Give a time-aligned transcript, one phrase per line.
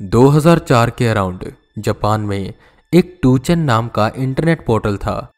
[0.00, 1.44] 2004 के around
[1.78, 2.52] Japan में
[2.92, 5.32] एक टूचन नाम का इंटरनेट पोर्टल था,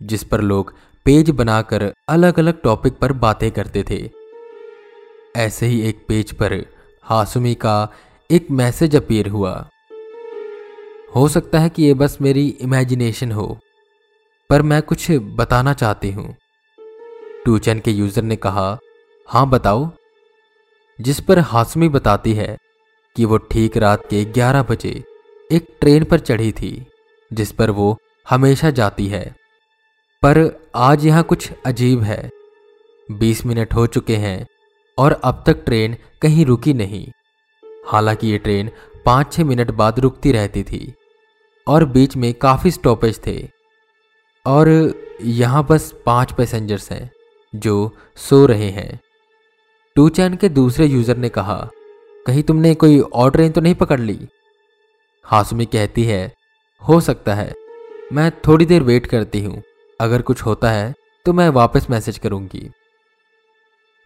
[0.00, 0.72] जिस पर लोग
[1.06, 3.98] पेज बनाकर अलग अलग टॉपिक पर बातें करते थे।
[5.36, 6.54] ऐसे ही एक पेज पर
[7.04, 7.76] हासुमी का
[8.30, 9.52] एक मैसेज अपीयर हुआ।
[11.16, 13.58] हो सकता है कि ये बस मेरी इमेजिनेशन हो,
[14.50, 16.34] पर मैं कुछ बताना चाहती हूँ।
[17.44, 18.78] टूचन के यूज़र ने कहा,
[19.28, 19.90] हाँ, बताओ।
[20.98, 22.56] जिस पर हासुमी बताती है
[23.16, 25.02] कि वो ठीक रात के 11 बजे
[25.50, 26.86] एक ट्रेन पर चढ़ी थी,
[27.30, 29.24] जिस पर वो हमेशा जाती है।
[30.22, 30.38] पर
[30.74, 32.30] आज यहाँ कुछ अजीब है।
[33.08, 34.46] 20 मिनट हो चुके हैं
[34.98, 37.06] और अब तक ट्रेन कहीं रुकी नहीं।
[37.86, 38.70] हालाँकि ये ट्रेन
[39.04, 40.92] पाँच छह मिनट बाद रुकती रहती थी
[41.66, 43.36] और बीच में काफ़ी स्टॉपेज थे।
[44.46, 44.68] और
[45.22, 47.10] यहाँ बस पाँच पैसेंजर्स हैं
[47.54, 47.74] जो
[48.18, 49.00] सो रहे हैं।
[49.96, 51.56] टू चैन के दूसरे यूज़र ने कहा
[52.26, 54.18] कहीं तुमने कोई और ट्रेन तो नहीं पकड़ ली?
[55.24, 56.32] हासुमी कहती है,
[56.82, 57.52] हो सकता है।
[58.12, 59.62] मैं थोड़ी देर वेट करती हूँ।
[60.00, 60.92] अगर कुछ होता है
[61.26, 62.68] तो मैं वापस मैसेज करूँगी।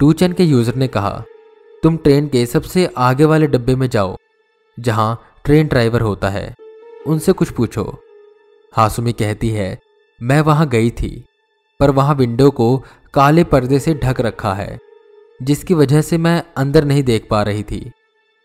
[0.01, 1.23] टू चैन के यूज़र ने कहा,
[1.83, 4.17] तुम ट्रेन के सबसे आगे वाले डब्बे में जाओ,
[4.79, 6.55] जहाँ ट्रेन ड्राइवर होता है।
[7.07, 7.85] उनसे कुछ पूछो।
[8.73, 9.79] हासुमी कहती है,
[10.21, 11.25] मैं वहाँ गई थी,
[11.81, 12.77] पर वहाँ विंडो को
[13.15, 14.79] काले पर्दे से ढक रखा है,
[15.41, 17.91] जिसकी वजह से मैं अंदर नहीं देख पा रही थी।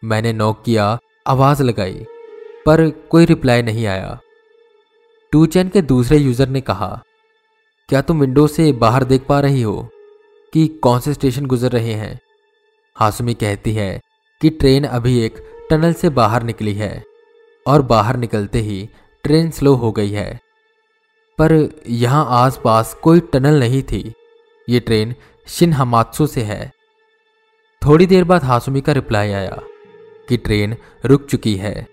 [0.04, 2.06] मैंने नॉक किया, आवाज़ लगाई,
[2.66, 4.20] पर कोई रिप्लाई नहीं आया।
[5.34, 7.04] टू चैन के दूसरे यूज़र ने कहा,
[7.90, 9.90] क्या तुम विंडो से बाहर देख पा रही हो
[10.54, 12.20] कि कौन से स्टेशन गुजर रहे हैं?
[12.96, 14.02] हासुमी कहती है
[14.42, 15.38] कि ट्रेन अभी एक
[15.70, 17.04] टनल से बाहर निकली है,
[17.66, 18.88] और बाहर निकलते ही
[19.24, 20.40] ट्रेन स्लो हो गई है।
[21.40, 21.54] पर
[21.88, 24.14] यहाँ आसपास कोई टनल नहीं थी।
[24.68, 25.16] ये ट्रेन
[25.48, 26.72] शिन हमात्सु से है।
[27.82, 29.62] थोड़ी देर बाद हासुमी का रिप्लाई आया।
[30.28, 31.88] कि ट्रेन रुक चुकी है,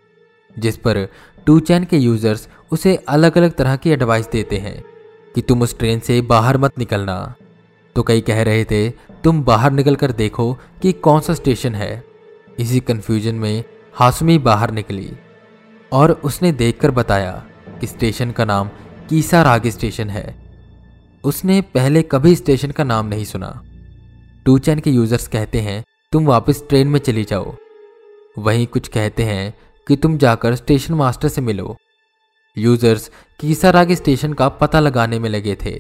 [0.57, 1.07] जिस पर
[1.47, 4.83] टू चैन के यूज़र्स उसे अलग अलग तरह की एडवाइस देते हैं
[5.35, 7.35] कि तुम उस ट्रेन से बाहर मत निकलना।
[7.97, 8.89] तो कई कह रहे थे,
[9.25, 10.53] तुम बाहर निकल कर देखो
[10.83, 12.03] कि कौन सा स्टेशन है।
[12.59, 13.65] इसी कंफ्यूजन में
[13.95, 15.11] हासमी बाहर निकली
[15.93, 17.33] और उसने देखकर बताया
[17.81, 18.69] कि स्टेशन का नाम
[19.09, 20.35] कीसा राग स्टेशन है।
[21.25, 23.51] उसने पहले कभी स्टेशन का नाम नहीं सुना।
[24.47, 25.83] टू चैन के यूज़र्स कहते हैं,
[26.13, 27.55] तुम वापस ट्रेन में चली जाओ।
[28.39, 29.53] वहीं कुछ कहते हैं
[29.87, 31.77] कि तुम जाकर स्टेशन मास्टर से मिलो।
[32.57, 33.11] यूज़र्स
[33.41, 35.75] कीसाराग स्टेशन का पता लगाने में लगे थे,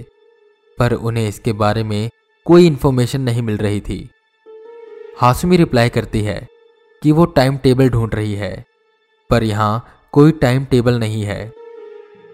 [0.79, 2.09] पर उन्हें इसके बारे में
[2.47, 4.09] कोई इंफॉर्मेशन नहीं मिल रही थी।
[5.21, 6.47] हासुमी रिप्लाई करती है
[7.03, 8.65] कि वो टाइम टेबल ढूंढ रही है,
[9.31, 11.53] पर यहाँ कोई टाइम टेबल नहीं है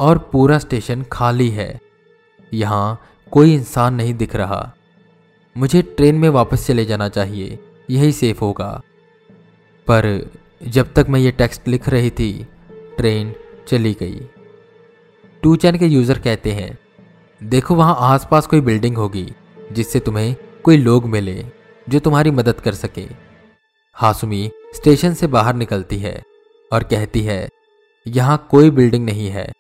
[0.01, 1.81] और पूरा स्टेशन खाली है।
[2.53, 3.01] यहाँ
[3.33, 4.73] कोई इंसान नहीं दिख रहा।
[5.56, 7.59] मुझे ट्रेन में वापस चले जाना चाहिए,
[7.89, 8.81] यही सेफ़ होगा।
[9.87, 10.06] पर
[10.67, 12.47] जब तक मैं ये टेक्स्ट लिख रही थी,
[12.97, 13.34] ट्रेन
[13.69, 14.21] चली गई।
[15.43, 16.78] टू चैन के यूज़र कहते हैं,
[17.41, 19.27] देखो वहाँ आसपास कोई बिल्डिंग होगी,
[19.73, 20.34] जिससे तुम्हें
[20.65, 21.44] कोई लोग मिले,
[21.87, 23.06] जो तुम्हारी मदद कर सके।
[23.97, 26.21] हासुमी स्टेशन से बाहर निकलती है
[26.71, 27.49] और कहती है,
[28.06, 29.50] यहाँ कोई बिल्डिंग नहीं है।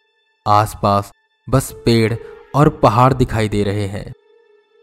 [0.46, 1.12] आसपास
[1.48, 2.14] बस पेड़
[2.54, 4.12] और पहाड़ दिखाई दे रहे हैं।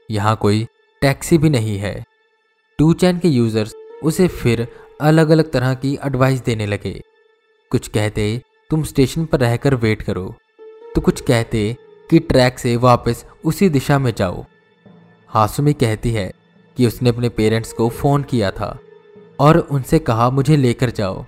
[0.09, 0.65] यहाँ कोई
[1.01, 2.03] टैक्सी भी नहीं है।
[2.79, 4.67] टू चैन के यूज़र्स उसे फिर
[5.01, 7.01] अलग अलग तरह की एडवाइस देने लगे।
[7.71, 10.35] कुछ कहते, तुम स्टेशन पर रहकर वेट करो।
[10.95, 11.77] तो कुछ कहते
[12.09, 14.45] कि ट्रैक से वापस उसी दिशा में जाओ।
[15.27, 16.31] हासुमी कहती है
[16.77, 18.79] कि उसने अपने पेरेंट्स को फ़ोन किया था
[19.39, 21.25] और उनसे कहा, मुझे लेकर जाओ।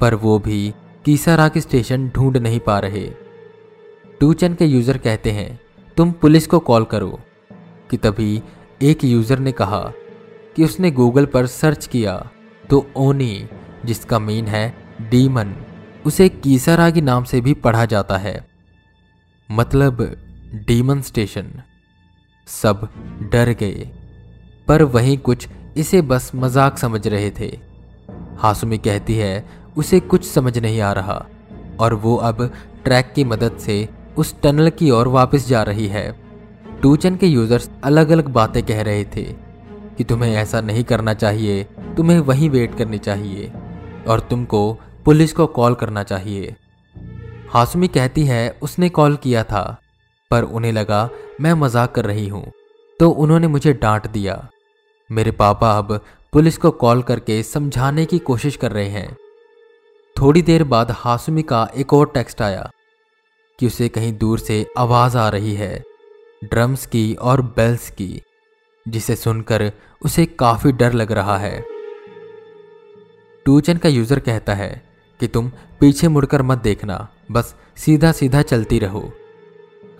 [0.00, 3.10] पर वो भी कीसाराग स्टेशन ढूंढ नहीं पा रहे।
[4.20, 5.60] टूचन के यूज़र कहते हैं,
[5.96, 7.20] तुम पुलिस को कॉल करो।
[7.90, 8.42] कि तभी
[8.82, 9.92] एक यूज़र ने कहा
[10.56, 12.30] कि उसने गूगल पर सर्च किया।
[12.70, 13.48] तो ओनी,
[13.84, 14.74] जिसका मीन है
[15.10, 15.54] डीमन,
[16.06, 18.44] उसे कीसारागी नाम से भी पढ़ा जाता है।
[19.48, 20.02] मतलब
[20.66, 21.50] डीमन स्टेशन।
[22.48, 22.88] सब
[23.32, 23.88] डर गए,
[24.68, 27.58] पर वहीं कुछ इसे बस मज़ाक समझ रहे थे।
[28.38, 29.44] हासुमी कहती है,
[29.76, 31.26] उसे कुछ समझ नहीं आ रहा,
[31.80, 32.50] और वो अब
[32.84, 36.10] ट्रैक की मदद से उस टनल की ओर वापस जा रही है।
[36.82, 39.49] टूचन के यूज़र्स अलग अलग बातें कह रहे थे।
[40.00, 41.62] कि तुम्हें ऐसा नहीं करना चाहिए,
[41.96, 43.50] तुम्हें वहीं वेट करनी चाहिए,
[44.08, 44.60] और तुमको
[45.04, 46.54] पुलिस को कॉल करना चाहिए।
[47.50, 49.80] हासुमी कहती है, उसने कॉल किया था,
[50.30, 51.08] पर उन्हें लगा
[51.40, 52.44] मैं मज़ाक कर रही हूँ
[53.00, 54.48] तो उन्होंने मुझे डांट दिया।
[55.10, 55.92] मेरे पापा अब
[56.32, 59.16] पुलिस को कॉल करके समझाने की कोशिश कर रहे हैं।
[60.16, 62.70] थोड़ी देर बाद हासुमी का एक और टेक्स्ट आया,
[63.58, 65.72] कि उसे कहीं दूर से आवाज़ आ रही है,
[66.44, 68.20] ड्रम्स की और बेल्स की,
[68.86, 69.70] जिसे सुनकर
[70.02, 71.64] उसे काफ़ी डर लग रहा है।
[73.46, 74.70] टूचन का यूज़र कहता है
[75.20, 75.50] कि तुम
[75.80, 79.12] पीछे मुड़कर मत देखना, बस सीधा सीधा चलती रहो।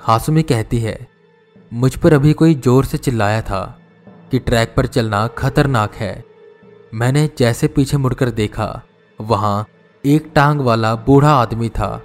[0.00, 0.98] हासुमी कहती है,
[1.72, 3.62] मुझ पर अभी कोई ज़ोर से चिल्लाया था
[4.30, 6.12] कि ट्रैक पर चलना खतरनाक है।
[6.94, 8.82] मैंने जैसे पीछे मुड़कर देखा,
[9.18, 9.66] वहाँ
[10.04, 12.02] एक टांग वाला बूढ़ा आदमी था,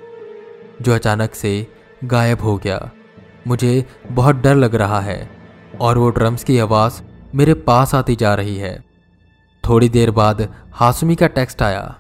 [0.81, 1.68] जो अचानक से
[2.03, 2.89] गायब हो गया।
[3.47, 5.30] मुझे बहुत डर लग रहा है
[5.81, 7.01] और वो ड्रम्स की आवाज़
[7.36, 8.84] मेरे पास आती जा रही है।
[9.64, 11.96] थोड़ी देर बाद हासुमी का टेक्स्ट आया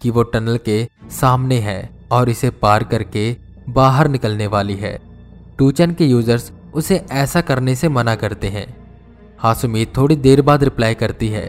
[0.00, 3.36] कि वो टनल के सामने है और इसे पार करके
[3.68, 4.98] बाहर निकलने वाली है।
[5.58, 8.66] टूचन के यूज़र्स उसे ऐसा करने से मना करते हैं।
[9.38, 11.46] हासुमी थोड़ी देर बाद रिप्लाई करती है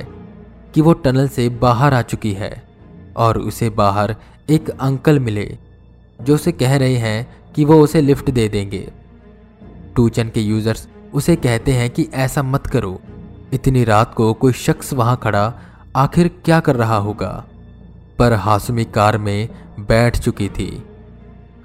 [0.73, 2.51] कि वो टनल से बाहर आ चुकी है
[3.17, 4.15] और उसे बाहर
[4.49, 5.57] एक अंकल मिले
[6.21, 8.87] जो उसे कह रहे हैं कि वो उसे लिफ्ट दे देंगे।
[9.95, 12.99] टूचन के यूज़र्स उसे कहते हैं कि ऐसा मत करो
[13.53, 15.53] इतनी रात को कोई शख्स वहाँ खड़ा
[15.95, 17.45] आखिर क्या कर रहा होगा?
[18.19, 19.49] पर हासुमी कार में
[19.79, 20.85] बैठ चुकी थी।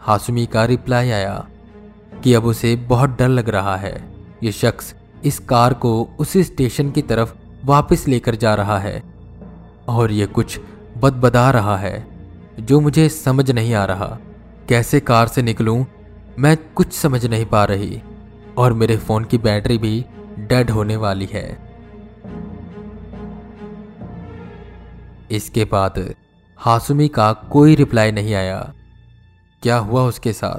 [0.00, 1.46] हासुमी का रिप्लाई आया
[2.24, 4.94] कि अब उसे बहुत डर लग रहा है। ये शख्स
[5.24, 7.34] इस कार को उसी स्टेशन की तरफ़
[7.64, 9.02] वापस लेकर जा रहा है
[9.88, 10.60] और ये कुछ
[10.98, 12.06] बदबदा रहा है,
[12.60, 14.18] जो मुझे समझ नहीं आ रहा।
[14.68, 15.84] कैसे कार से निकलूं?
[16.38, 18.02] मैं कुछ समझ नहीं पा रही
[18.58, 20.04] और मेरे फ़ोन की बैटरी भी
[20.38, 21.73] डेड होने वाली है।
[25.30, 26.14] इसके बाद
[26.58, 28.74] हासुमी का कोई रिप्लाई नहीं आया।
[29.62, 30.58] क्या हुआ उसके साथ?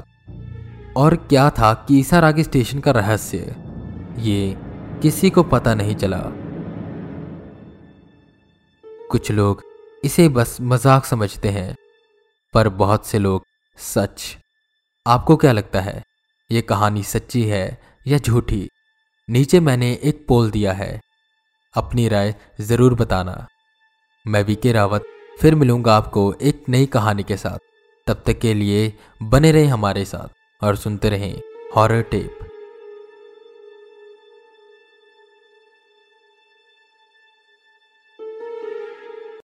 [0.96, 3.54] और क्या था कीसारागी स्टेशन का रहस्य?
[4.18, 4.56] ये
[5.02, 6.20] किसी को पता नहीं चला।
[9.10, 9.62] कुछ लोग
[10.04, 11.74] इसे बस मज़ाक समझते हैं,
[12.54, 13.44] पर बहुत से लोग
[13.78, 14.36] सच।
[15.06, 16.02] आपको क्या लगता है,
[16.50, 18.68] ये कहानी सच्ची है या झूठी?
[19.28, 21.00] नीचे मैंने एक पोल दिया है।
[21.74, 23.46] अपनी राय ज़रूर बताना।
[24.28, 25.04] मैं वीके रावत
[25.40, 27.58] फिर मिलूँगा आपको एक नई कहानी के साथ।
[28.06, 28.92] तब तक के लिए
[29.22, 31.40] बने रहें हमारे साथ और सुनते रहें
[31.76, 32.38] हॉरर टेप